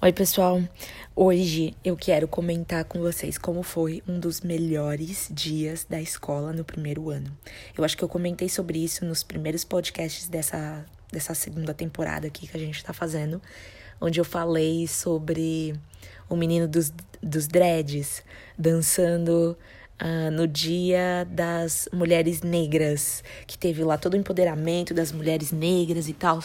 Oi, 0.00 0.12
pessoal. 0.12 0.62
Hoje 1.16 1.74
eu 1.84 1.96
quero 1.96 2.28
comentar 2.28 2.84
com 2.84 3.00
vocês 3.00 3.36
como 3.36 3.64
foi 3.64 4.00
um 4.06 4.20
dos 4.20 4.42
melhores 4.42 5.28
dias 5.28 5.84
da 5.90 6.00
escola 6.00 6.52
no 6.52 6.62
primeiro 6.62 7.10
ano. 7.10 7.36
Eu 7.76 7.82
acho 7.82 7.96
que 7.96 8.04
eu 8.04 8.08
comentei 8.08 8.48
sobre 8.48 8.78
isso 8.78 9.04
nos 9.04 9.24
primeiros 9.24 9.64
podcasts 9.64 10.28
dessa, 10.28 10.86
dessa 11.10 11.34
segunda 11.34 11.74
temporada 11.74 12.28
aqui 12.28 12.46
que 12.46 12.56
a 12.56 12.60
gente 12.60 12.84
tá 12.84 12.92
fazendo, 12.92 13.42
onde 14.00 14.20
eu 14.20 14.24
falei 14.24 14.86
sobre 14.86 15.74
o 16.30 16.36
menino 16.36 16.68
dos, 16.68 16.92
dos 17.20 17.48
dreads 17.48 18.22
dançando 18.56 19.58
Uh, 20.00 20.30
no 20.30 20.46
dia 20.46 21.26
das 21.28 21.88
mulheres 21.92 22.42
negras, 22.42 23.24
que 23.48 23.58
teve 23.58 23.82
lá 23.82 23.98
todo 23.98 24.14
o 24.14 24.16
empoderamento 24.16 24.94
das 24.94 25.10
mulheres 25.10 25.50
negras 25.50 26.08
e 26.08 26.12
tal. 26.12 26.40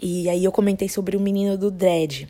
E 0.00 0.28
aí 0.28 0.44
eu 0.44 0.52
comentei 0.52 0.88
sobre 0.88 1.16
o 1.16 1.20
menino 1.20 1.56
do 1.56 1.70
dread, 1.70 2.28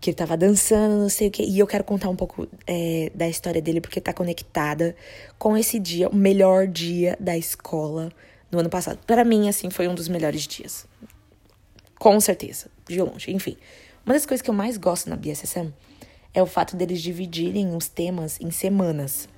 que 0.00 0.10
ele 0.10 0.16
tava 0.16 0.36
dançando, 0.36 0.98
não 0.98 1.08
sei 1.08 1.28
o 1.28 1.30
que. 1.30 1.42
E 1.42 1.58
eu 1.58 1.66
quero 1.66 1.84
contar 1.84 2.08
um 2.08 2.16
pouco 2.16 2.48
é, 2.66 3.10
da 3.14 3.28
história 3.28 3.62
dele, 3.62 3.80
porque 3.80 4.00
tá 4.00 4.12
conectada 4.12 4.96
com 5.38 5.56
esse 5.56 5.78
dia, 5.78 6.08
o 6.08 6.16
melhor 6.16 6.66
dia 6.66 7.16
da 7.20 7.36
escola 7.36 8.10
no 8.50 8.58
ano 8.58 8.68
passado. 8.68 8.98
Para 9.06 9.24
mim, 9.24 9.48
assim, 9.48 9.70
foi 9.70 9.88
um 9.88 9.94
dos 9.94 10.08
melhores 10.08 10.46
dias. 10.46 10.86
Com 11.98 12.20
certeza, 12.20 12.66
de 12.88 13.00
longe. 13.00 13.30
Enfim, 13.30 13.56
uma 14.04 14.14
das 14.14 14.26
coisas 14.26 14.42
que 14.42 14.50
eu 14.50 14.54
mais 14.54 14.76
gosto 14.76 15.08
na 15.08 15.16
BSSM 15.16 15.72
é 16.34 16.42
o 16.42 16.46
fato 16.46 16.76
deles 16.76 17.00
dividirem 17.00 17.74
os 17.76 17.88
temas 17.88 18.40
em 18.40 18.50
semanas. 18.50 19.28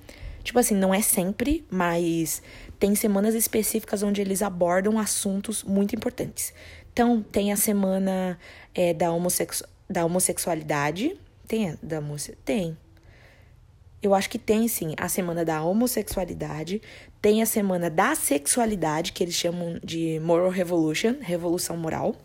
Tipo 0.43 0.59
assim, 0.59 0.75
não 0.75 0.93
é 0.93 1.01
sempre, 1.01 1.65
mas 1.69 2.41
tem 2.79 2.93
semanas 2.95 3.33
específicas 3.33 4.03
onde 4.03 4.21
eles 4.21 4.41
abordam 4.41 4.97
assuntos 4.99 5.63
muito 5.63 5.95
importantes. 5.95 6.53
Então, 6.95 7.21
tem 7.21 7.51
a 7.51 7.57
semana 7.57 8.39
é, 8.73 8.93
da, 8.93 9.11
homossexu 9.11 9.65
da 9.89 10.05
homossexualidade. 10.05 11.19
Tem 11.45 11.77
da 11.83 12.01
Tem. 12.45 12.77
Eu 14.01 14.13
acho 14.13 14.29
que 14.29 14.39
tem 14.39 14.65
sim 14.69 14.93
a 14.95 15.09
semana 15.09 15.43
da 15.43 15.61
homossexualidade, 15.61 16.81
tem 17.21 17.41
a 17.41 17.45
semana 17.45 17.89
da 17.89 18.15
sexualidade, 18.15 19.11
que 19.11 19.25
eles 19.25 19.35
chamam 19.35 19.77
de 19.83 20.21
Moral 20.21 20.49
Revolution, 20.49 21.15
Revolução 21.19 21.75
Moral. 21.75 22.15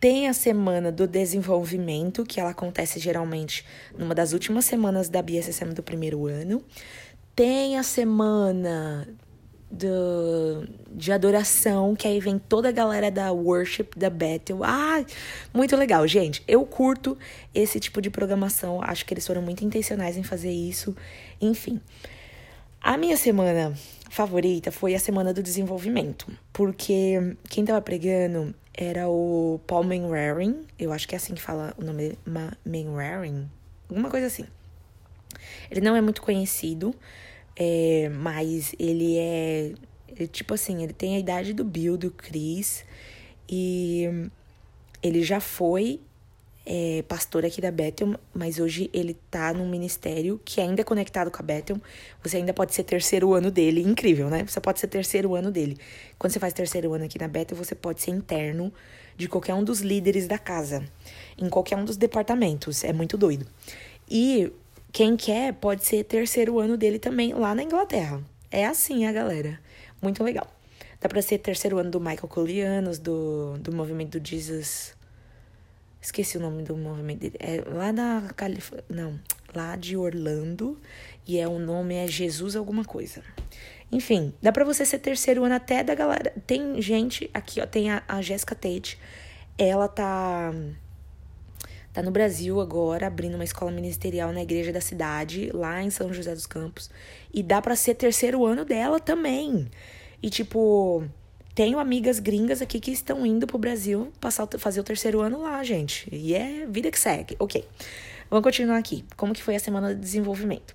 Tem 0.00 0.26
a 0.26 0.32
semana 0.32 0.90
do 0.90 1.06
desenvolvimento, 1.06 2.24
que 2.24 2.40
ela 2.40 2.50
acontece 2.50 2.98
geralmente 2.98 3.62
numa 3.98 4.14
das 4.14 4.32
últimas 4.32 4.64
semanas 4.64 5.10
da 5.10 5.20
BSSM 5.20 5.74
do 5.74 5.82
primeiro 5.82 6.26
ano. 6.26 6.64
Tem 7.36 7.76
a 7.76 7.82
semana 7.82 9.06
do, 9.70 10.66
de 10.90 11.12
adoração, 11.12 11.94
que 11.94 12.08
aí 12.08 12.20
vem 12.20 12.38
toda 12.38 12.68
a 12.68 12.72
galera 12.72 13.10
da 13.10 13.30
worship, 13.32 13.88
da 13.96 14.08
battle. 14.08 14.64
Ah, 14.64 15.04
muito 15.52 15.76
legal, 15.76 16.06
gente. 16.06 16.42
Eu 16.48 16.64
curto 16.64 17.16
esse 17.54 17.78
tipo 17.78 18.00
de 18.00 18.10
programação. 18.10 18.82
Acho 18.82 19.04
que 19.04 19.12
eles 19.12 19.26
foram 19.26 19.42
muito 19.42 19.64
intencionais 19.64 20.16
em 20.16 20.22
fazer 20.22 20.50
isso. 20.50 20.96
Enfim, 21.40 21.80
a 22.80 22.96
minha 22.96 23.16
semana 23.16 23.74
favorita 24.08 24.72
foi 24.72 24.94
a 24.94 24.98
semana 24.98 25.34
do 25.34 25.42
desenvolvimento, 25.42 26.26
porque 26.52 27.36
quem 27.48 27.64
tava 27.64 27.80
pregando 27.80 28.54
era 28.72 29.08
o 29.08 29.60
Paul 29.66 29.84
Manwaring, 29.84 30.64
eu 30.78 30.92
acho 30.92 31.06
que 31.06 31.14
é 31.14 31.18
assim 31.18 31.34
que 31.34 31.42
fala 31.42 31.74
o 31.76 31.84
nome 31.84 32.10
dele, 32.10 32.18
Manwaring, 32.64 33.50
alguma 33.90 34.08
coisa 34.08 34.28
assim. 34.28 34.44
Ele 35.70 35.80
não 35.80 35.96
é 35.96 36.00
muito 36.00 36.22
conhecido, 36.22 36.94
é, 37.60 38.08
mas 38.14 38.72
ele 38.78 39.18
é, 39.18 39.72
é, 40.16 40.26
tipo 40.28 40.54
assim, 40.54 40.84
ele 40.84 40.92
tem 40.92 41.16
a 41.16 41.18
idade 41.18 41.52
do 41.52 41.64
Bill, 41.64 41.96
do 41.96 42.08
Chris, 42.08 42.84
e 43.48 44.08
ele 45.02 45.24
já 45.24 45.40
foi 45.40 46.00
é, 46.64 47.02
pastor 47.08 47.44
aqui 47.44 47.60
da 47.60 47.72
Bethel, 47.72 48.14
mas 48.32 48.60
hoje 48.60 48.88
ele 48.92 49.16
tá 49.28 49.52
num 49.52 49.68
ministério 49.68 50.40
que 50.44 50.60
ainda 50.60 50.82
é 50.82 50.84
conectado 50.84 51.32
com 51.32 51.38
a 51.38 51.42
Bethel. 51.42 51.80
Você 52.22 52.36
ainda 52.36 52.54
pode 52.54 52.74
ser 52.74 52.84
terceiro 52.84 53.32
ano 53.32 53.50
dele. 53.50 53.82
Incrível, 53.82 54.30
né? 54.30 54.44
Você 54.46 54.60
pode 54.60 54.78
ser 54.78 54.86
terceiro 54.86 55.34
ano 55.34 55.50
dele. 55.50 55.78
Quando 56.16 56.32
você 56.32 56.38
faz 56.38 56.52
terceiro 56.52 56.92
ano 56.92 57.06
aqui 57.06 57.18
na 57.18 57.26
Bethel, 57.26 57.56
você 57.56 57.74
pode 57.74 58.02
ser 58.02 58.10
interno 58.12 58.72
de 59.16 59.26
qualquer 59.28 59.54
um 59.54 59.64
dos 59.64 59.80
líderes 59.80 60.28
da 60.28 60.38
casa, 60.38 60.84
em 61.36 61.48
qualquer 61.48 61.76
um 61.76 61.84
dos 61.84 61.96
departamentos. 61.96 62.84
É 62.84 62.92
muito 62.92 63.16
doido. 63.16 63.46
E 64.08 64.52
quem 64.92 65.16
quer 65.16 65.52
pode 65.54 65.84
ser 65.84 66.04
terceiro 66.04 66.58
ano 66.58 66.76
dele 66.76 66.98
também 66.98 67.32
lá 67.34 67.54
na 67.54 67.62
Inglaterra. 67.62 68.22
É 68.50 68.66
assim 68.66 69.06
a 69.06 69.12
galera. 69.12 69.60
Muito 70.00 70.22
legal. 70.24 70.46
Dá 71.00 71.08
pra 71.08 71.22
ser 71.22 71.38
terceiro 71.38 71.78
ano 71.78 71.90
do 71.90 72.00
Michael 72.00 72.28
Colianos, 72.28 72.98
do, 72.98 73.56
do 73.58 73.72
movimento 73.72 74.18
do 74.18 74.26
Jesus. 74.26 74.96
Esqueci 76.00 76.38
o 76.38 76.40
nome 76.40 76.62
do 76.62 76.76
movimento 76.76 77.20
dele. 77.20 77.36
É 77.38 77.62
lá 77.66 77.92
da 77.92 78.30
Califórnia. 78.34 78.84
Não, 78.88 79.20
lá 79.54 79.76
de 79.76 79.96
Orlando. 79.96 80.78
E 81.26 81.38
é 81.38 81.46
o 81.46 81.58
nome 81.58 81.94
é 81.94 82.06
Jesus 82.06 82.56
alguma 82.56 82.84
coisa. 82.84 83.22
Enfim, 83.92 84.32
dá 84.40 84.50
pra 84.52 84.64
você 84.64 84.84
ser 84.84 84.98
terceiro 84.98 85.44
ano 85.44 85.54
até 85.54 85.84
da 85.84 85.94
galera. 85.94 86.32
Tem 86.46 86.80
gente 86.80 87.30
aqui, 87.32 87.60
ó. 87.60 87.66
Tem 87.66 87.90
a, 87.90 88.02
a 88.08 88.20
Jessica 88.22 88.54
Tate. 88.54 88.98
Ela 89.56 89.88
tá 89.88 90.52
Tá 91.92 92.02
no 92.02 92.10
Brasil 92.10 92.60
agora, 92.60 93.06
abrindo 93.06 93.34
uma 93.34 93.44
escola 93.44 93.70
ministerial 93.70 94.32
na 94.32 94.42
igreja 94.42 94.72
da 94.72 94.80
cidade, 94.80 95.50
lá 95.52 95.82
em 95.82 95.90
São 95.90 96.12
José 96.12 96.34
dos 96.34 96.46
Campos. 96.46 96.90
E 97.32 97.42
dá 97.42 97.60
para 97.60 97.74
ser 97.74 97.94
terceiro 97.94 98.44
ano 98.44 98.64
dela 98.64 99.00
também. 99.00 99.68
E 100.22 100.30
tipo, 100.30 101.04
tenho 101.54 101.78
amigas 101.78 102.20
gringas 102.20 102.62
aqui 102.62 102.78
que 102.78 102.92
estão 102.92 103.26
indo 103.26 103.46
pro 103.46 103.58
Brasil 103.58 104.12
passar, 104.20 104.46
fazer 104.58 104.80
o 104.80 104.84
terceiro 104.84 105.20
ano 105.20 105.40
lá, 105.42 105.62
gente. 105.64 106.08
E 106.12 106.34
é 106.34 106.66
vida 106.66 106.90
que 106.90 106.98
segue. 106.98 107.36
Ok. 107.38 107.64
Vamos 108.30 108.44
continuar 108.44 108.76
aqui. 108.76 109.04
Como 109.16 109.32
que 109.32 109.42
foi 109.42 109.56
a 109.56 109.60
semana 109.60 109.94
de 109.94 110.00
desenvolvimento? 110.00 110.74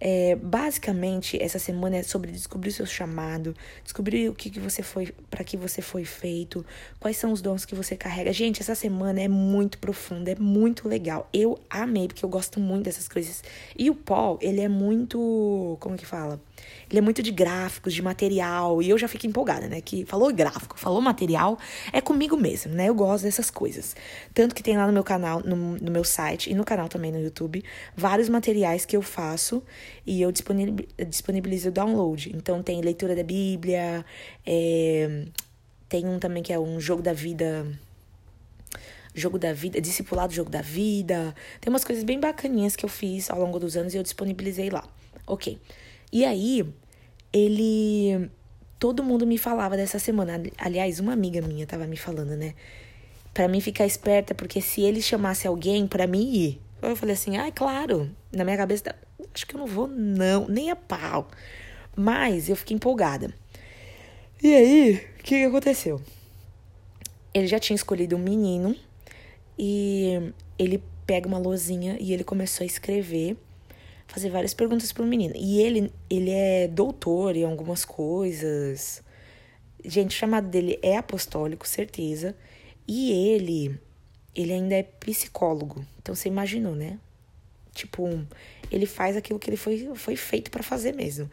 É, 0.00 0.34
basicamente, 0.36 1.40
essa 1.42 1.58
semana 1.58 1.98
é 1.98 2.02
sobre 2.02 2.32
descobrir 2.32 2.70
o 2.70 2.72
seu 2.72 2.86
chamado, 2.86 3.54
descobrir 3.84 4.30
o 4.30 4.34
que, 4.34 4.48
que 4.48 4.58
você 4.58 4.82
foi, 4.82 5.12
para 5.28 5.44
que 5.44 5.58
você 5.58 5.82
foi 5.82 6.06
feito, 6.06 6.64
quais 6.98 7.18
são 7.18 7.32
os 7.32 7.42
dons 7.42 7.66
que 7.66 7.74
você 7.74 7.96
carrega. 7.96 8.32
Gente, 8.32 8.62
essa 8.62 8.74
semana 8.74 9.20
é 9.20 9.28
muito 9.28 9.76
profunda, 9.76 10.30
é 10.30 10.36
muito 10.36 10.88
legal. 10.88 11.28
Eu 11.34 11.58
amei, 11.68 12.06
porque 12.06 12.24
eu 12.24 12.30
gosto 12.30 12.58
muito 12.58 12.84
dessas 12.84 13.08
coisas. 13.08 13.44
E 13.78 13.90
o 13.90 13.94
Paul, 13.94 14.38
ele 14.40 14.62
é 14.62 14.68
muito. 14.68 15.76
Como 15.80 15.96
que 15.96 16.06
fala? 16.06 16.40
Ele 16.88 16.98
é 16.98 17.02
muito 17.02 17.22
de 17.22 17.30
gráficos, 17.30 17.94
de 17.94 18.02
material, 18.02 18.82
e 18.82 18.90
eu 18.90 18.98
já 18.98 19.06
fico 19.06 19.26
empolgada, 19.26 19.68
né? 19.68 19.80
Que 19.80 20.04
falou 20.04 20.32
gráfico, 20.32 20.78
falou 20.78 21.00
material, 21.00 21.58
é 21.92 22.00
comigo 22.00 22.36
mesmo, 22.36 22.72
né? 22.72 22.88
Eu 22.88 22.94
gosto 22.94 23.24
dessas 23.24 23.50
coisas. 23.50 23.94
Tanto 24.32 24.54
que 24.54 24.62
tem 24.62 24.76
lá 24.76 24.86
no 24.86 24.92
meu 24.92 25.04
canal, 25.04 25.40
no, 25.44 25.56
no 25.56 25.90
meu 25.90 26.04
site 26.04 26.50
e 26.50 26.54
no 26.54 26.64
canal 26.64 26.88
também 26.88 27.12
no 27.12 27.20
YouTube, 27.20 27.62
vários 27.96 28.28
materiais 28.28 28.84
que 28.84 28.96
eu 28.96 29.02
faço 29.02 29.62
e 30.06 30.22
eu 30.22 30.32
disponibilizo 30.32 31.68
o 31.68 31.72
download. 31.72 32.32
Então 32.34 32.62
tem 32.62 32.80
leitura 32.80 33.14
da 33.14 33.22
Bíblia, 33.22 34.04
é, 34.46 35.24
tem 35.88 36.06
um 36.06 36.18
também 36.18 36.42
que 36.42 36.52
é 36.52 36.58
um 36.58 36.80
jogo 36.80 37.02
da 37.02 37.12
vida 37.12 37.66
jogo 39.14 39.38
da 39.38 39.52
vida, 39.52 39.80
discipulado 39.80 40.32
jogo 40.32 40.50
da 40.50 40.62
vida. 40.62 41.34
Tem 41.60 41.70
umas 41.70 41.84
coisas 41.84 42.04
bem 42.04 42.20
bacaninhas 42.20 42.76
que 42.76 42.84
eu 42.84 42.88
fiz 42.88 43.30
ao 43.30 43.38
longo 43.40 43.58
dos 43.58 43.76
anos 43.76 43.94
e 43.94 43.96
eu 43.96 44.02
disponibilizei 44.02 44.70
lá. 44.70 44.84
Ok. 45.26 45.58
E 46.12 46.24
aí, 46.24 46.64
ele. 47.32 48.30
Todo 48.78 49.04
mundo 49.04 49.26
me 49.26 49.36
falava 49.36 49.76
dessa 49.76 49.98
semana. 49.98 50.42
Aliás, 50.56 51.00
uma 51.00 51.12
amiga 51.12 51.42
minha 51.42 51.66
tava 51.66 51.86
me 51.86 51.96
falando, 51.96 52.36
né? 52.36 52.54
Pra 53.34 53.46
mim 53.46 53.60
ficar 53.60 53.86
esperta, 53.86 54.34
porque 54.34 54.60
se 54.60 54.80
ele 54.80 55.02
chamasse 55.02 55.46
alguém 55.46 55.86
pra 55.86 56.06
mim 56.06 56.32
ir. 56.32 56.60
Eu 56.82 56.96
falei 56.96 57.14
assim, 57.14 57.36
ah, 57.36 57.50
claro. 57.52 58.10
Na 58.32 58.44
minha 58.44 58.56
cabeça, 58.56 58.94
acho 59.34 59.46
que 59.46 59.54
eu 59.54 59.60
não 59.60 59.66
vou, 59.66 59.86
não, 59.86 60.48
nem 60.48 60.70
a 60.70 60.76
pau. 60.76 61.28
Mas 61.96 62.48
eu 62.48 62.56
fiquei 62.56 62.76
empolgada. 62.76 63.32
E 64.42 64.54
aí, 64.54 64.94
o 65.18 65.22
que, 65.22 65.44
aconteceu? 65.44 66.00
Ele 67.34 67.46
já 67.46 67.58
tinha 67.58 67.74
escolhido 67.74 68.16
um 68.16 68.18
menino 68.18 68.74
e 69.58 70.32
ele 70.58 70.82
pega 71.06 71.28
uma 71.28 71.38
lozinha 71.38 71.96
e 72.00 72.12
ele 72.12 72.24
começou 72.24 72.64
a 72.64 72.66
escrever 72.66 73.36
fazer 74.10 74.28
várias 74.28 74.52
perguntas 74.52 74.92
pro 74.92 75.04
menino. 75.04 75.34
E 75.36 75.60
ele, 75.60 75.92
ele 76.08 76.30
é 76.30 76.66
doutor 76.66 77.36
em 77.36 77.44
algumas 77.44 77.84
coisas. 77.84 79.02
Gente, 79.84 80.16
o 80.16 80.18
chamado 80.18 80.48
dele 80.48 80.78
é 80.82 80.96
apostólico, 80.96 81.66
certeza. 81.66 82.34
E 82.88 83.12
ele, 83.12 83.78
ele 84.34 84.52
ainda 84.52 84.74
é 84.74 84.82
psicólogo. 84.82 85.84
Então 85.98 86.14
você 86.14 86.28
imaginou, 86.28 86.74
né? 86.74 86.98
Tipo, 87.72 88.08
ele 88.70 88.86
faz 88.86 89.16
aquilo 89.16 89.38
que 89.38 89.48
ele 89.48 89.56
foi, 89.56 89.90
foi 89.94 90.16
feito 90.16 90.50
para 90.50 90.62
fazer 90.62 90.92
mesmo. 90.92 91.30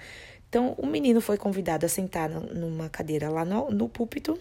Então, 0.49 0.73
o 0.77 0.85
menino 0.85 1.19
foi 1.19 1.37
convidado 1.37 1.85
a 1.85 1.89
sentar 1.89 2.29
numa 2.29 2.89
cadeira 2.89 3.29
lá 3.29 3.43
no, 3.43 3.69
no 3.69 3.89
púlpito 3.89 4.39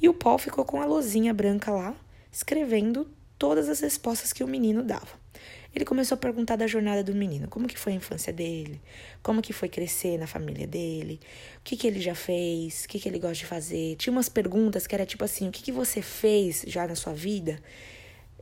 e 0.00 0.08
o 0.08 0.14
Paul 0.14 0.38
ficou 0.38 0.64
com 0.64 0.80
a 0.80 0.86
lozinha 0.86 1.32
branca 1.32 1.70
lá, 1.70 1.94
escrevendo 2.32 3.08
todas 3.38 3.68
as 3.68 3.80
respostas 3.80 4.32
que 4.32 4.44
o 4.44 4.48
menino 4.48 4.82
dava. 4.82 5.26
Ele 5.74 5.84
começou 5.84 6.16
a 6.16 6.18
perguntar 6.18 6.56
da 6.56 6.66
jornada 6.66 7.04
do 7.04 7.14
menino, 7.14 7.48
como 7.48 7.68
que 7.68 7.78
foi 7.78 7.92
a 7.92 7.96
infância 7.96 8.32
dele, 8.32 8.80
como 9.22 9.42
que 9.42 9.52
foi 9.52 9.68
crescer 9.68 10.18
na 10.18 10.26
família 10.26 10.66
dele, 10.66 11.20
o 11.58 11.60
que 11.62 11.76
que 11.76 11.86
ele 11.86 12.00
já 12.00 12.14
fez, 12.14 12.84
o 12.84 12.88
que 12.88 12.98
que 12.98 13.08
ele 13.08 13.18
gosta 13.18 13.34
de 13.34 13.46
fazer. 13.46 13.96
Tinha 13.96 14.12
umas 14.12 14.28
perguntas 14.28 14.86
que 14.86 14.94
era 14.94 15.04
tipo 15.04 15.22
assim, 15.24 15.48
o 15.48 15.52
que 15.52 15.62
que 15.62 15.72
você 15.72 16.00
fez 16.00 16.64
já 16.66 16.86
na 16.86 16.94
sua 16.94 17.12
vida 17.12 17.60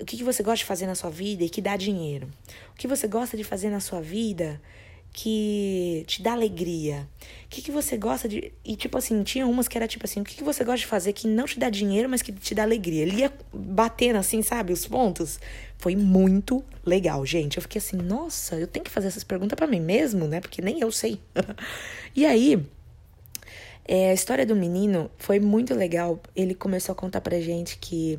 o 0.01 0.05
que, 0.05 0.17
que 0.17 0.25
você 0.25 0.43
gosta 0.43 0.59
de 0.59 0.65
fazer 0.65 0.87
na 0.87 0.95
sua 0.95 1.11
vida 1.11 1.45
e 1.45 1.49
que 1.49 1.61
dá 1.61 1.77
dinheiro? 1.77 2.29
O 2.73 2.75
que 2.75 2.89
você 2.89 3.07
gosta 3.07 3.37
de 3.37 3.45
fazer 3.45 3.71
na 3.71 3.81
sua 3.81 4.01
vida 4.01 4.61
que 5.15 6.05
te 6.09 6.21
dá 6.21 6.33
alegria? 6.33 7.09
O 7.47 7.49
que, 7.49 7.63
que 7.63 7.71
você 7.71 7.97
gosta 7.97 8.29
de. 8.29 8.53
E, 8.65 8.75
tipo 8.75 8.99
assim, 8.99 9.23
tinha 9.23 9.47
umas 9.47 9.69
que 9.69 9.79
era 9.79 9.87
tipo 9.87 10.05
assim: 10.05 10.21
o 10.21 10.25
que, 10.25 10.35
que 10.35 10.43
você 10.43 10.65
gosta 10.65 10.79
de 10.81 10.87
fazer 10.87 11.13
que 11.13 11.29
não 11.29 11.45
te 11.47 11.59
dá 11.59 11.71
dinheiro, 11.71 12.09
mas 12.09 12.21
que 12.21 12.33
te 12.33 12.53
dá 12.53 12.65
alegria? 12.65 13.03
Ele 13.03 13.21
ia 13.21 13.33
batendo 13.53 14.17
assim, 14.17 14.43
sabe, 14.43 14.73
os 14.73 14.87
pontos. 14.87 15.39
Foi 15.79 15.95
muito 15.95 16.65
legal, 16.85 17.25
gente. 17.25 17.57
Eu 17.57 17.63
fiquei 17.63 17.79
assim: 17.79 17.97
nossa, 17.97 18.57
eu 18.57 18.67
tenho 18.67 18.85
que 18.85 18.91
fazer 18.91 19.07
essas 19.07 19.23
perguntas 19.23 19.57
para 19.57 19.69
mim 19.69 19.81
mesmo, 19.81 20.27
né? 20.27 20.41
Porque 20.41 20.61
nem 20.61 20.81
eu 20.81 20.91
sei. 20.91 21.21
e 22.15 22.27
aí. 22.27 22.61
É, 23.87 24.11
a 24.11 24.15
história 24.15 24.47
do 24.47 24.57
menino 24.57 25.11
foi 25.19 25.39
muito 25.39 25.75
legal. 25.75 26.19
Ele 26.35 26.55
começou 26.55 26.95
a 26.95 26.97
contar 26.97 27.21
pra 27.21 27.39
gente 27.39 27.77
que 27.79 28.19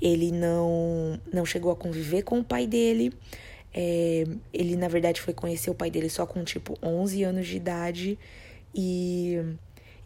ele 0.00 0.30
não, 0.30 1.20
não 1.32 1.44
chegou 1.44 1.72
a 1.72 1.76
conviver 1.76 2.22
com 2.22 2.38
o 2.38 2.44
pai 2.44 2.68
dele. 2.68 3.12
É, 3.74 4.24
ele, 4.52 4.76
na 4.76 4.88
verdade, 4.88 5.20
foi 5.20 5.32
conhecer 5.32 5.70
o 5.70 5.74
pai 5.74 5.90
dele 5.90 6.08
só 6.08 6.26
com, 6.26 6.44
tipo, 6.44 6.78
11 6.82 7.22
anos 7.22 7.46
de 7.46 7.56
idade. 7.56 8.18
E, 8.74 9.38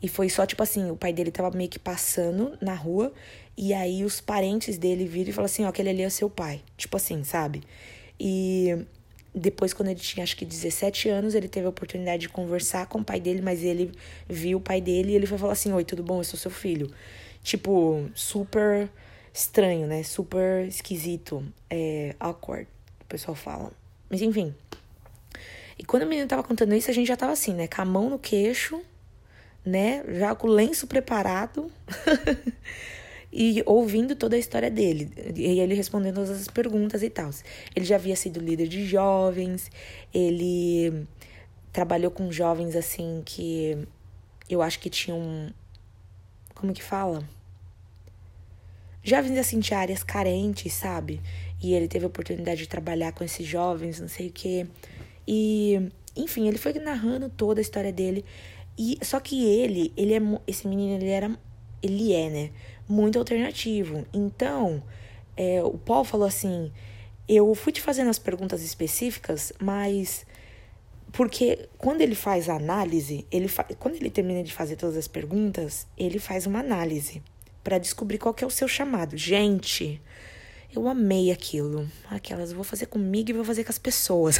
e 0.03 0.09
foi 0.09 0.29
só, 0.29 0.47
tipo 0.47 0.63
assim, 0.63 0.91
o 0.91 0.97
pai 0.97 1.13
dele 1.13 1.31
tava 1.31 1.57
meio 1.57 1.71
que 1.71 1.79
passando 1.79 2.57
na 2.61 2.75
rua. 2.75 3.13
E 3.57 3.73
aí 3.73 4.05
os 4.05 4.21
parentes 4.21 4.79
dele 4.79 5.07
viram 5.07 5.31
e 5.31 5.33
falaram 5.33 5.47
assim, 5.47 5.65
ó, 5.65 5.69
aquele 5.69 5.89
ali 5.91 6.03
é 6.03 6.11
seu 6.11 6.29
pai. 6.29 6.63
Tipo 6.77 6.97
assim, 6.97 7.25
sabe? 7.25 7.63
E 8.21 8.87
depois, 9.35 9.75
quando 9.75 9.91
ele 9.91 10.01
tinha 10.01 10.25
acho 10.25 10.37
que 10.37 10.47
17 10.47 11.11
anos, 11.11 11.35
ele 11.35 11.47
teve 11.47 11.67
a 11.67 11.69
oportunidade 11.69 12.23
de 12.23 12.29
conversar 12.31 12.87
com 12.87 13.01
o 13.01 13.05
pai 13.05 13.21
dele, 13.21 13.43
mas 13.43 13.63
ele 13.63 13.93
viu 14.27 14.59
o 14.59 14.61
pai 14.61 14.81
dele 14.81 15.13
e 15.13 15.15
ele 15.15 15.27
foi 15.27 15.37
falar 15.37 15.53
assim: 15.53 15.73
Oi, 15.73 15.85
tudo 15.85 16.03
bom? 16.03 16.21
Eu 16.21 16.25
sou 16.25 16.39
seu 16.39 16.51
filho. 16.51 16.91
Tipo, 17.43 18.09
super 18.15 18.91
estranho, 19.33 19.87
né? 19.87 20.03
Super 20.03 20.67
esquisito. 20.67 21.45
É, 21.69 22.15
awkward, 22.19 22.67
o 23.07 23.09
pessoal 23.09 23.35
fala. 23.35 23.73
Mas 24.11 24.21
enfim. 24.21 24.55
E 25.79 25.85
quando 25.85 26.03
o 26.03 26.07
menino 26.07 26.29
tava 26.29 26.43
contando 26.43 26.75
isso, 26.75 26.91
a 26.91 26.95
gente 26.95 27.07
já 27.07 27.17
tava 27.17 27.33
assim, 27.33 27.55
né? 27.55 27.67
Com 27.69 27.83
a 27.83 27.85
mão 27.85 28.11
no 28.11 28.19
queixo, 28.19 28.83
né? 29.65 30.05
Já 30.19 30.35
com 30.35 30.49
o 30.49 30.51
lenço 30.51 30.87
preparado. 30.87 31.71
e 33.33 33.63
ouvindo 33.67 34.17
toda 34.17 34.37
a 34.37 34.39
história 34.39 34.71
dele. 34.71 35.11
E 35.35 35.61
ele 35.61 35.75
respondendo 35.75 36.15
todas 36.17 36.31
as 36.31 36.49
perguntas 36.49 37.03
e 37.03 37.11
tal. 37.11 37.31
Ele 37.75 37.85
já 37.85 37.97
havia 37.97 38.17
sido 38.17 38.41
líder 38.41 38.67
de 38.67 38.87
jovens, 38.87 39.71
ele 40.13 41.07
trabalhou 41.73 42.11
com 42.11 42.33
jovens 42.33 42.75
assim 42.75 43.23
que 43.25 43.87
eu 44.49 44.63
acho 44.63 44.81
que 44.81 44.89
tinham. 44.89 45.53
Como 46.55 46.73
que 46.73 46.83
fala? 46.83 47.23
Jovens 49.03 49.39
assim 49.39 49.61
de 49.61 49.73
áreas 49.75 50.03
carentes, 50.03 50.73
sabe? 50.73 51.21
E 51.67 51.75
ele 51.75 51.89
teve 51.89 52.05
a 52.05 52.09
oportunidade 52.09 52.61
de 52.61 52.69
trabalhar 52.69 53.11
com 53.11 53.25
esses 53.25 53.45
jovens, 53.45 53.99
não 53.99 54.07
sei 54.07 54.29
o 54.29 54.33
quê. 54.33 54.69
E, 55.27 55.91
enfim, 56.15 56.47
ele 56.47 56.59
foi 56.59 56.73
narrando 56.75 57.29
toda 57.29 57.61
a 57.61 57.63
história 57.63 57.93
dele. 57.93 58.25
E 58.79 58.97
só 59.03 59.19
que 59.19 59.45
ele, 59.45 59.93
ele 59.97 60.15
é 60.15 60.21
esse 60.47 60.69
menino, 60.69 60.95
ele 60.95 61.09
era 61.09 61.37
ele 61.83 62.13
é, 62.13 62.31
né, 62.31 62.51
muito 62.89 63.19
alternativo. 63.19 64.07
Então, 64.13 64.81
é, 65.37 65.61
o 65.61 65.77
Paul 65.77 66.05
falou 66.05 66.29
assim: 66.29 66.71
eu 67.29 67.53
fui 67.57 67.73
te 67.73 67.83
fazendo 67.83 68.11
as 68.11 68.19
perguntas 68.19 68.63
específicas, 68.63 69.53
mas 69.61 70.25
porque 71.11 71.69
quando 71.79 72.01
ele 72.01 72.15
faz 72.15 72.49
a 72.49 72.55
análise, 72.55 73.27
ele 73.33 73.49
fa... 73.49 73.65
quando 73.81 73.97
ele 73.97 74.11
termina 74.11 74.45
de 74.45 74.53
fazer 74.53 74.77
todas 74.77 74.97
as 74.97 75.09
perguntas, 75.09 75.89
ele 75.99 76.21
faz 76.21 76.47
uma 76.47 76.61
análise 76.61 77.21
para 77.65 77.79
descobrir 77.79 78.19
qual 78.19 78.33
que 78.33 78.45
é 78.45 78.47
o 78.47 78.51
seu 78.51 78.69
chamado. 78.69 79.17
Gente, 79.17 80.01
eu 80.75 80.89
amei 80.89 81.31
aquilo. 81.31 81.89
Aquelas, 82.11 82.53
vou 82.53 82.65
fazer 82.65 82.87
comigo 82.87 83.31
e 83.31 83.33
vou 83.33 83.45
fazer 83.45 83.65
com 83.65 83.71
as 83.71 83.79
pessoas. 83.79 84.39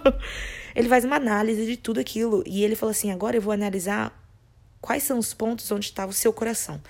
ele 0.74 0.88
faz 0.88 1.04
uma 1.04 1.16
análise 1.16 1.66
de 1.66 1.76
tudo 1.76 2.00
aquilo 2.00 2.42
e 2.46 2.64
ele 2.64 2.76
falou 2.76 2.90
assim: 2.90 3.10
agora 3.10 3.36
eu 3.36 3.42
vou 3.42 3.52
analisar 3.52 4.12
quais 4.80 5.02
são 5.02 5.18
os 5.18 5.34
pontos 5.34 5.70
onde 5.70 5.86
estava 5.86 6.10
o 6.10 6.14
seu 6.14 6.32
coração. 6.32 6.80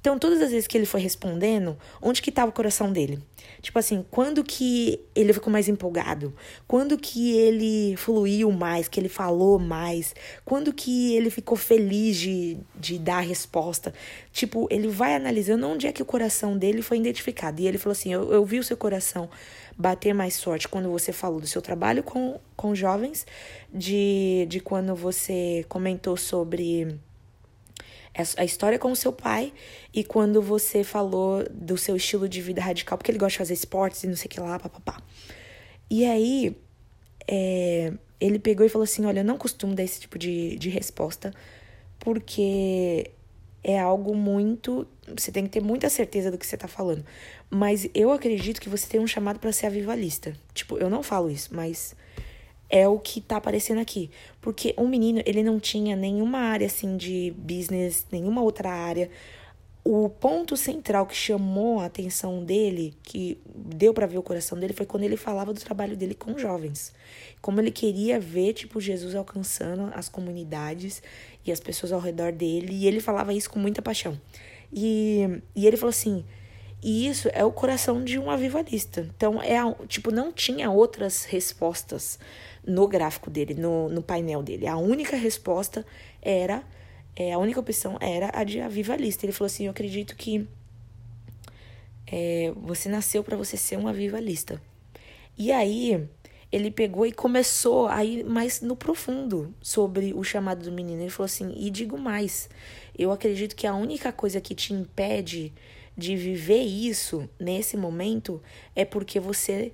Então, 0.00 0.18
todas 0.18 0.40
as 0.40 0.50
vezes 0.50 0.68
que 0.68 0.78
ele 0.78 0.86
foi 0.86 1.00
respondendo, 1.00 1.76
onde 2.00 2.22
que 2.22 2.30
estava 2.30 2.50
o 2.50 2.54
coração 2.54 2.92
dele? 2.92 3.18
Tipo 3.60 3.78
assim, 3.80 4.04
quando 4.10 4.44
que 4.44 5.00
ele 5.14 5.32
ficou 5.32 5.52
mais 5.52 5.68
empolgado? 5.68 6.32
Quando 6.68 6.96
que 6.96 7.36
ele 7.36 7.96
fluiu 7.96 8.52
mais, 8.52 8.86
que 8.86 9.00
ele 9.00 9.08
falou 9.08 9.58
mais? 9.58 10.14
Quando 10.44 10.72
que 10.72 11.14
ele 11.16 11.30
ficou 11.30 11.56
feliz 11.56 12.16
de, 12.16 12.58
de 12.76 12.98
dar 12.98 13.18
a 13.18 13.20
resposta? 13.20 13.92
Tipo, 14.32 14.68
ele 14.70 14.86
vai 14.86 15.16
analisando 15.16 15.66
onde 15.66 15.88
é 15.88 15.92
que 15.92 16.02
o 16.02 16.06
coração 16.06 16.56
dele 16.56 16.80
foi 16.80 16.98
identificado. 16.98 17.60
E 17.60 17.66
ele 17.66 17.78
falou 17.78 17.92
assim, 17.92 18.12
eu, 18.12 18.32
eu 18.32 18.44
vi 18.44 18.60
o 18.60 18.64
seu 18.64 18.76
coração 18.76 19.28
bater 19.76 20.12
mais 20.12 20.42
forte 20.42 20.68
quando 20.68 20.90
você 20.90 21.12
falou 21.12 21.40
do 21.40 21.46
seu 21.46 21.62
trabalho 21.62 22.02
com, 22.02 22.38
com 22.56 22.74
jovens, 22.74 23.26
de, 23.72 24.46
de 24.48 24.60
quando 24.60 24.94
você 24.94 25.64
comentou 25.68 26.16
sobre 26.16 26.98
a 28.36 28.44
história 28.44 28.78
com 28.78 28.90
o 28.90 28.96
seu 28.96 29.12
pai 29.12 29.52
e 29.92 30.02
quando 30.02 30.42
você 30.42 30.82
falou 30.82 31.44
do 31.50 31.76
seu 31.76 31.96
estilo 31.96 32.28
de 32.28 32.40
vida 32.40 32.60
radical, 32.60 32.98
porque 32.98 33.10
ele 33.10 33.18
gosta 33.18 33.32
de 33.32 33.38
fazer 33.38 33.54
esportes 33.54 34.02
e 34.02 34.06
não 34.06 34.16
sei 34.16 34.26
o 34.26 34.28
que 34.28 34.40
lá, 34.40 34.58
papapá. 34.58 35.00
E 35.90 36.04
aí, 36.04 36.56
é, 37.26 37.92
ele 38.20 38.38
pegou 38.38 38.64
e 38.66 38.68
falou 38.68 38.84
assim: 38.84 39.04
Olha, 39.04 39.20
eu 39.20 39.24
não 39.24 39.38
costumo 39.38 39.74
dar 39.74 39.82
esse 39.82 40.00
tipo 40.00 40.18
de, 40.18 40.56
de 40.56 40.68
resposta, 40.68 41.32
porque 41.98 43.10
é 43.62 43.78
algo 43.78 44.14
muito. 44.14 44.86
Você 45.16 45.32
tem 45.32 45.44
que 45.44 45.50
ter 45.50 45.62
muita 45.62 45.88
certeza 45.88 46.30
do 46.30 46.38
que 46.38 46.46
você 46.46 46.56
tá 46.56 46.68
falando. 46.68 47.04
Mas 47.50 47.88
eu 47.94 48.10
acredito 48.12 48.60
que 48.60 48.68
você 48.68 48.86
tem 48.86 49.00
um 49.00 49.06
chamado 49.06 49.38
para 49.38 49.52
ser 49.52 49.66
avivalista. 49.66 50.34
Tipo, 50.52 50.78
eu 50.78 50.90
não 50.90 51.02
falo 51.02 51.30
isso, 51.30 51.54
mas 51.54 51.94
é 52.70 52.86
o 52.86 52.98
que 52.98 53.20
tá 53.20 53.36
aparecendo 53.36 53.80
aqui. 53.80 54.10
Porque 54.40 54.74
um 54.76 54.88
menino, 54.88 55.22
ele 55.24 55.42
não 55.42 55.58
tinha 55.58 55.96
nenhuma 55.96 56.38
área 56.38 56.66
assim 56.66 56.96
de 56.96 57.34
business, 57.36 58.06
nenhuma 58.10 58.42
outra 58.42 58.70
área. 58.70 59.10
O 59.84 60.08
ponto 60.10 60.54
central 60.54 61.06
que 61.06 61.14
chamou 61.14 61.80
a 61.80 61.86
atenção 61.86 62.44
dele, 62.44 62.94
que 63.02 63.38
deu 63.54 63.94
para 63.94 64.06
ver 64.06 64.18
o 64.18 64.22
coração 64.22 64.58
dele, 64.58 64.74
foi 64.74 64.84
quando 64.84 65.04
ele 65.04 65.16
falava 65.16 65.54
do 65.54 65.60
trabalho 65.60 65.96
dele 65.96 66.14
com 66.14 66.36
jovens. 66.36 66.92
Como 67.40 67.58
ele 67.58 67.70
queria 67.70 68.20
ver, 68.20 68.52
tipo, 68.52 68.80
Jesus 68.80 69.14
alcançando 69.14 69.90
as 69.94 70.08
comunidades 70.08 71.02
e 71.46 71.50
as 71.50 71.60
pessoas 71.60 71.90
ao 71.90 72.00
redor 72.00 72.32
dele. 72.32 72.68
E 72.70 72.86
ele 72.86 73.00
falava 73.00 73.32
isso 73.32 73.48
com 73.48 73.58
muita 73.58 73.80
paixão. 73.80 74.20
E, 74.70 75.40
e 75.56 75.66
ele 75.66 75.78
falou 75.78 75.90
assim: 75.90 76.22
e 76.82 77.08
isso 77.08 77.28
é 77.32 77.44
o 77.44 77.50
coração 77.50 78.04
de 78.04 78.18
um 78.18 78.30
avivalista. 78.30 79.08
Então, 79.16 79.42
é 79.42 79.58
tipo, 79.86 80.10
não 80.10 80.32
tinha 80.32 80.70
outras 80.70 81.24
respostas 81.24 82.18
no 82.64 82.86
gráfico 82.86 83.30
dele, 83.30 83.54
no, 83.54 83.88
no 83.88 84.02
painel 84.02 84.42
dele. 84.42 84.66
A 84.66 84.76
única 84.76 85.16
resposta 85.16 85.84
era, 86.22 86.62
é, 87.16 87.32
a 87.32 87.38
única 87.38 87.58
opção 87.58 87.96
era 88.00 88.30
a 88.32 88.44
de 88.44 88.60
avivalista. 88.60 89.26
Ele 89.26 89.32
falou 89.32 89.46
assim: 89.46 89.64
Eu 89.64 89.72
acredito 89.72 90.14
que 90.14 90.46
é, 92.06 92.52
você 92.56 92.88
nasceu 92.88 93.24
para 93.24 93.36
você 93.36 93.56
ser 93.56 93.76
um 93.76 93.88
avivalista. 93.88 94.62
E 95.36 95.50
aí, 95.50 96.08
ele 96.52 96.70
pegou 96.70 97.04
e 97.04 97.12
começou 97.12 97.88
a 97.88 98.04
ir 98.04 98.24
mais 98.24 98.60
no 98.60 98.76
profundo 98.76 99.52
sobre 99.60 100.12
o 100.14 100.22
chamado 100.22 100.62
do 100.62 100.72
menino. 100.72 101.02
Ele 101.02 101.10
falou 101.10 101.26
assim: 101.26 101.52
E 101.56 101.70
digo 101.70 101.98
mais, 101.98 102.48
eu 102.96 103.10
acredito 103.10 103.56
que 103.56 103.66
a 103.66 103.74
única 103.74 104.12
coisa 104.12 104.40
que 104.40 104.54
te 104.54 104.72
impede 104.72 105.52
de 105.98 106.16
viver 106.16 106.62
isso 106.62 107.28
nesse 107.40 107.76
momento 107.76 108.40
é 108.76 108.84
porque 108.84 109.18
você 109.18 109.72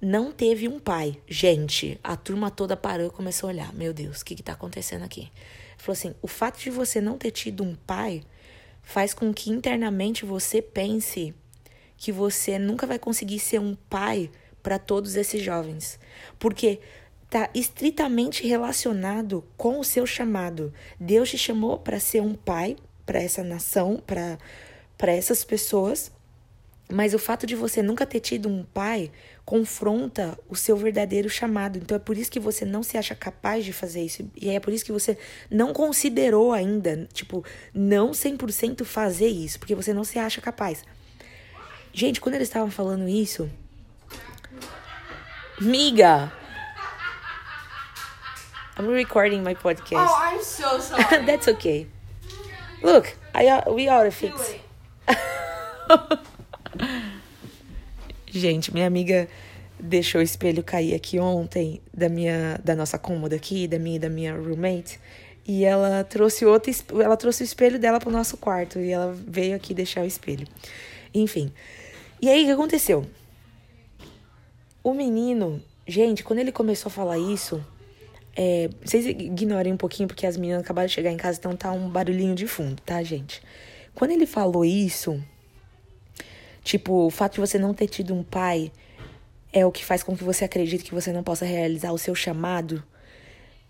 não 0.00 0.30
teve 0.30 0.68
um 0.68 0.78
pai. 0.78 1.18
Gente, 1.26 1.98
a 2.04 2.16
turma 2.16 2.48
toda 2.48 2.76
parou 2.76 3.08
e 3.08 3.10
começou 3.10 3.48
a 3.48 3.52
olhar. 3.52 3.74
Meu 3.74 3.92
Deus, 3.92 4.20
o 4.20 4.24
que 4.24 4.34
está 4.34 4.52
acontecendo 4.52 5.02
aqui? 5.02 5.32
Falou 5.76 5.94
assim: 5.94 6.14
o 6.22 6.28
fato 6.28 6.60
de 6.60 6.70
você 6.70 7.00
não 7.00 7.18
ter 7.18 7.32
tido 7.32 7.64
um 7.64 7.74
pai 7.74 8.22
faz 8.82 9.12
com 9.12 9.34
que 9.34 9.50
internamente 9.50 10.24
você 10.24 10.62
pense 10.62 11.34
que 11.96 12.12
você 12.12 12.56
nunca 12.56 12.86
vai 12.86 12.98
conseguir 12.98 13.40
ser 13.40 13.58
um 13.58 13.74
pai 13.90 14.30
para 14.62 14.78
todos 14.78 15.16
esses 15.16 15.42
jovens. 15.42 15.98
Porque 16.38 16.78
está 17.24 17.50
estritamente 17.52 18.46
relacionado 18.46 19.44
com 19.56 19.80
o 19.80 19.84
seu 19.84 20.06
chamado. 20.06 20.72
Deus 21.00 21.30
te 21.30 21.38
chamou 21.38 21.78
para 21.78 21.98
ser 21.98 22.22
um 22.22 22.34
pai 22.34 22.76
para 23.04 23.20
essa 23.20 23.42
nação, 23.42 24.00
para 24.06 24.38
essas 24.98 25.44
pessoas. 25.44 26.10
Mas 26.90 27.14
o 27.14 27.18
fato 27.18 27.46
de 27.46 27.56
você 27.56 27.82
nunca 27.82 28.04
ter 28.04 28.20
tido 28.20 28.48
um 28.48 28.62
pai 28.62 29.10
confronta 29.44 30.38
o 30.48 30.54
seu 30.54 30.76
verdadeiro 30.76 31.28
chamado. 31.30 31.78
Então 31.78 31.96
é 31.96 31.98
por 31.98 32.16
isso 32.16 32.30
que 32.30 32.38
você 32.38 32.64
não 32.64 32.82
se 32.82 32.98
acha 32.98 33.14
capaz 33.14 33.64
de 33.64 33.72
fazer 33.72 34.02
isso. 34.02 34.30
E 34.36 34.50
é 34.50 34.60
por 34.60 34.72
isso 34.72 34.84
que 34.84 34.92
você 34.92 35.16
não 35.50 35.72
considerou 35.72 36.52
ainda, 36.52 37.08
tipo, 37.12 37.44
não 37.72 38.10
100% 38.10 38.84
fazer 38.84 39.28
isso, 39.28 39.58
porque 39.58 39.74
você 39.74 39.94
não 39.94 40.04
se 40.04 40.18
acha 40.18 40.40
capaz. 40.40 40.84
Gente, 41.92 42.20
quando 42.20 42.34
eles 42.34 42.48
estavam 42.48 42.70
falando 42.70 43.08
isso, 43.08 43.48
miga, 45.60 46.32
I'm 48.78 48.92
recording 48.92 49.40
my 49.42 49.54
podcast. 49.54 50.12
Oh, 50.12 50.34
I'm 50.34 50.42
so 50.42 50.80
sorry. 50.80 51.24
That's 51.24 51.48
okay. 51.48 51.86
Look, 52.82 53.14
I 53.34 53.62
we 53.70 53.88
ought 53.88 54.04
to 54.04 54.10
fix. 54.10 54.56
Gente, 58.26 58.72
minha 58.72 58.86
amiga 58.86 59.28
deixou 59.78 60.20
o 60.20 60.24
espelho 60.24 60.62
cair 60.62 60.94
aqui 60.94 61.18
ontem 61.18 61.80
da 61.92 62.08
minha 62.08 62.58
da 62.64 62.74
nossa 62.74 62.98
cômoda 62.98 63.36
aqui, 63.36 63.68
da 63.68 63.78
minha 63.78 64.00
da 64.00 64.08
minha 64.08 64.34
roommate, 64.34 64.98
e 65.46 65.64
ela 65.64 66.02
trouxe 66.04 66.44
outro 66.44 66.72
ela 67.00 67.16
trouxe 67.16 67.42
o 67.42 67.44
espelho 67.44 67.78
dela 67.78 68.00
pro 68.00 68.10
nosso 68.10 68.36
quarto 68.36 68.78
e 68.78 68.90
ela 68.90 69.12
veio 69.12 69.54
aqui 69.54 69.74
deixar 69.74 70.02
o 70.02 70.06
espelho. 70.06 70.46
Enfim. 71.14 71.52
E 72.20 72.28
aí 72.28 72.42
o 72.42 72.46
que 72.46 72.52
aconteceu? 72.52 73.06
O 74.82 74.92
menino, 74.92 75.62
gente, 75.86 76.24
quando 76.24 76.40
ele 76.40 76.52
começou 76.52 76.90
a 76.90 76.92
falar 76.92 77.18
isso, 77.18 77.64
é, 78.36 78.68
vocês 78.84 79.06
ignorem 79.06 79.72
um 79.72 79.76
pouquinho 79.76 80.08
porque 80.08 80.26
as 80.26 80.36
meninas 80.36 80.62
acabaram 80.62 80.86
de 80.86 80.92
chegar 80.92 81.10
em 81.10 81.16
casa, 81.16 81.38
então 81.38 81.54
tá 81.54 81.70
um 81.70 81.88
barulhinho 81.88 82.34
de 82.34 82.46
fundo, 82.46 82.82
tá, 82.82 83.02
gente? 83.02 83.40
Quando 83.94 84.10
ele 84.10 84.26
falou 84.26 84.64
isso, 84.64 85.22
tipo, 86.62 87.06
o 87.06 87.10
fato 87.10 87.34
de 87.34 87.40
você 87.40 87.58
não 87.58 87.72
ter 87.72 87.86
tido 87.86 88.12
um 88.14 88.22
pai 88.22 88.72
é 89.52 89.64
o 89.64 89.70
que 89.70 89.84
faz 89.84 90.02
com 90.02 90.16
que 90.16 90.24
você 90.24 90.44
acredite 90.44 90.84
que 90.84 90.94
você 90.94 91.12
não 91.12 91.22
possa 91.22 91.44
realizar 91.44 91.92
o 91.92 91.98
seu 91.98 92.14
chamado. 92.14 92.82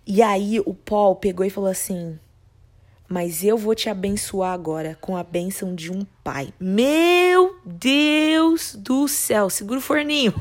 E 0.07 0.23
aí 0.23 0.61
o 0.61 0.73
Paul 0.73 1.17
pegou 1.17 1.45
e 1.45 1.51
falou 1.51 1.69
assim: 1.69 2.19
Mas 3.07 3.45
eu 3.45 3.59
vou 3.59 3.75
te 3.75 3.91
abençoar 3.91 4.55
agora 4.55 4.97
com 5.01 5.17
a 5.17 5.23
bênção 5.23 5.75
de 5.75 5.93
um 5.93 6.07
pai. 6.23 6.55
Meu 6.59 7.59
Deus 7.65 8.75
do 8.75 9.07
céu, 9.07 9.51
segura 9.51 9.79
o 9.79 9.83
forninho. 9.83 10.35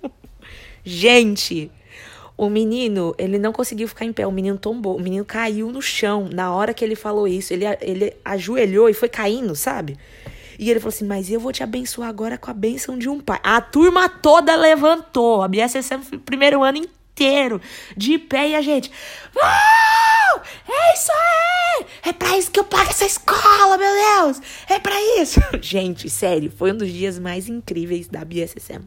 Gente, 0.84 1.70
o 2.40 2.48
menino, 2.48 3.14
ele 3.18 3.38
não 3.38 3.52
conseguiu 3.52 3.86
ficar 3.86 4.06
em 4.06 4.14
pé, 4.14 4.26
o 4.26 4.32
menino 4.32 4.56
tombou, 4.56 4.96
o 4.96 5.00
menino 5.00 5.26
caiu 5.26 5.70
no 5.70 5.82
chão. 5.82 6.26
Na 6.32 6.54
hora 6.54 6.72
que 6.72 6.82
ele 6.82 6.96
falou 6.96 7.28
isso, 7.28 7.52
ele, 7.52 7.66
ele 7.82 8.16
ajoelhou 8.24 8.88
e 8.88 8.94
foi 8.94 9.10
caindo, 9.10 9.54
sabe? 9.54 9.98
E 10.58 10.70
ele 10.70 10.80
falou 10.80 10.88
assim: 10.88 11.04
Mas 11.04 11.30
eu 11.30 11.38
vou 11.38 11.52
te 11.52 11.62
abençoar 11.62 12.08
agora 12.08 12.38
com 12.38 12.50
a 12.50 12.54
bênção 12.54 12.96
de 12.96 13.10
um 13.10 13.20
pai. 13.20 13.38
A 13.42 13.60
turma 13.60 14.08
toda 14.08 14.56
levantou, 14.56 15.42
a 15.42 15.48
BSSM 15.48 16.00
primeiro 16.24 16.62
ano 16.62 16.78
inteiro, 16.78 17.60
de 17.94 18.16
pé, 18.16 18.48
e 18.48 18.54
a 18.54 18.62
gente. 18.62 18.90
Uau! 19.36 20.42
É 20.66 20.94
isso 20.94 21.12
aí! 21.12 21.86
É 22.04 22.12
pra 22.14 22.38
isso 22.38 22.50
que 22.50 22.58
eu 22.58 22.64
pago 22.64 22.88
essa 22.88 23.04
escola, 23.04 23.76
meu 23.76 23.92
Deus! 23.92 24.40
É 24.66 24.78
pra 24.78 24.94
isso! 25.20 25.38
Gente, 25.60 26.08
sério, 26.08 26.50
foi 26.50 26.72
um 26.72 26.76
dos 26.76 26.90
dias 26.90 27.18
mais 27.18 27.50
incríveis 27.50 28.08
da 28.08 28.24
BSSM. 28.24 28.82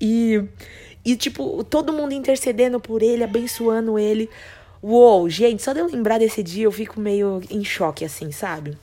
E 0.00 0.44
e, 1.06 1.14
tipo, 1.14 1.62
todo 1.62 1.92
mundo 1.92 2.12
intercedendo 2.12 2.80
por 2.80 3.00
ele, 3.00 3.22
abençoando 3.22 3.96
ele. 3.96 4.28
Uou, 4.82 5.30
gente, 5.30 5.62
só 5.62 5.72
de 5.72 5.78
eu 5.78 5.86
lembrar 5.86 6.18
desse 6.18 6.42
dia 6.42 6.64
eu 6.64 6.72
fico 6.72 6.98
meio 6.98 7.40
em 7.48 7.62
choque, 7.62 8.04
assim, 8.04 8.32
sabe? 8.32 8.76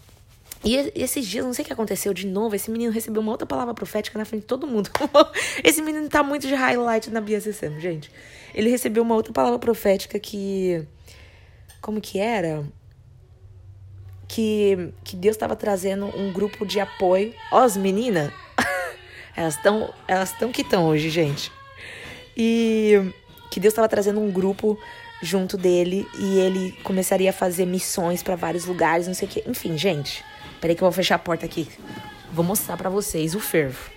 E 0.64 0.94
esses 0.96 1.28
dias, 1.28 1.46
não 1.46 1.54
sei 1.54 1.64
o 1.64 1.66
que 1.66 1.74
aconteceu 1.74 2.14
de 2.14 2.26
novo, 2.26 2.56
esse 2.56 2.72
menino 2.72 2.94
recebeu 2.94 3.22
uma 3.22 3.34
outra 3.34 3.46
palavra 3.46 3.74
profética 3.74 4.18
na 4.18 4.24
frente 4.24 4.44
de 4.44 4.48
todo 4.48 4.66
mundo. 4.66 4.90
esse 5.62 5.82
menino 5.82 6.08
tá 6.08 6.24
muito 6.24 6.48
de 6.48 6.56
highlight 6.56 7.10
na 7.12 7.20
BSSM, 7.20 7.78
gente. 7.82 8.10
Ele 8.56 8.70
recebeu 8.70 9.04
uma 9.04 9.16
outra 9.16 9.34
palavra 9.34 9.60
profética 9.60 10.18
que. 10.18 10.88
Como 11.82 12.00
que 12.00 12.20
era? 12.20 12.64
Que, 14.30 14.94
que 15.04 15.18
Deus 15.18 15.36
estava 15.36 15.58
trazendo 15.58 16.06
um 16.18 16.32
grupo 16.32 16.66
de 16.66 16.80
apoio. 16.80 17.34
Ó, 17.52 17.64
as 17.64 17.76
meninas! 17.76 18.32
elas 19.36 19.56
estão 19.58 19.94
elas 20.08 20.32
tão 20.32 20.54
que 20.54 20.62
estão 20.62 20.86
hoje, 20.86 21.10
gente. 21.10 21.52
E 22.36 23.14
que 23.52 23.60
Deus 23.60 23.72
estava 23.72 23.88
trazendo 23.88 24.20
um 24.20 24.32
grupo 24.32 24.80
junto 25.22 25.58
dele 25.58 26.08
e 26.18 26.40
ele 26.40 26.72
começaria 26.84 27.30
a 27.30 27.34
fazer 27.34 27.66
missões 27.66 28.22
para 28.22 28.36
vários 28.36 28.66
lugares, 28.66 29.08
não 29.08 29.14
sei 29.14 29.28
o 29.28 29.32
que. 29.32 29.44
Enfim, 29.48 29.78
gente, 29.78 30.24
peraí 30.60 30.76
que 30.76 30.82
eu 30.84 30.86
vou 30.86 30.92
fechar 30.92 31.16
a 31.16 31.20
porta 31.20 31.46
aqui. 31.46 31.68
Vou 32.32 32.44
mostrar 32.44 32.76
para 32.78 32.90
vocês 32.90 33.36
o 33.36 33.40
fervo. 33.40 33.92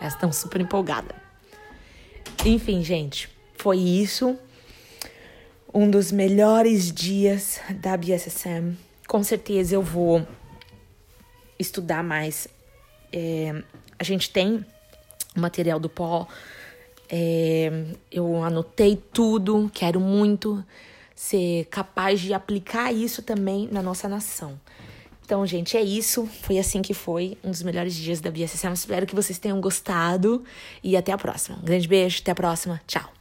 Elas 0.00 0.14
estão 0.14 0.32
super 0.32 0.60
empolgadas. 0.60 1.16
Enfim, 2.44 2.82
gente, 2.82 3.28
foi 3.58 3.76
isso 3.76 4.38
um 5.72 5.90
dos 5.90 6.10
melhores 6.12 6.92
dias 6.92 7.60
da 7.80 7.96
BSSM. 7.96 8.76
Com 9.06 9.22
certeza 9.22 9.74
eu 9.74 9.82
vou 9.82 10.26
estudar 11.58 12.02
mais. 12.02 12.48
É, 13.12 13.62
a 13.98 14.04
gente 14.04 14.30
tem 14.30 14.64
o 15.36 15.40
material 15.40 15.78
do 15.78 15.88
pó. 15.88 16.26
É, 17.08 17.70
eu 18.10 18.42
anotei 18.42 18.96
tudo, 19.12 19.70
quero 19.74 20.00
muito 20.00 20.64
ser 21.14 21.66
capaz 21.66 22.20
de 22.20 22.32
aplicar 22.32 22.92
isso 22.92 23.22
também 23.22 23.68
na 23.70 23.82
nossa 23.82 24.08
nação. 24.08 24.58
Então, 25.24 25.46
gente, 25.46 25.76
é 25.76 25.82
isso. 25.82 26.26
Foi 26.42 26.58
assim 26.58 26.82
que 26.82 26.94
foi 26.94 27.38
um 27.44 27.50
dos 27.50 27.62
melhores 27.62 27.94
dias 27.94 28.20
da 28.20 28.30
BSSM. 28.30 28.72
Espero 28.72 29.06
que 29.06 29.14
vocês 29.14 29.38
tenham 29.38 29.60
gostado 29.60 30.42
e 30.82 30.96
até 30.96 31.12
a 31.12 31.18
próxima. 31.18 31.58
Um 31.58 31.64
grande 31.64 31.86
beijo, 31.86 32.20
até 32.20 32.32
a 32.32 32.34
próxima. 32.34 32.80
Tchau. 32.86 33.19